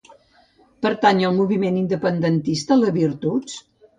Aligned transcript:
Pertany 0.85 1.19
al 1.27 1.35
moviment 1.41 1.77
independentista 1.83 2.79
la 2.83 2.95
Virtuts? 2.99 3.63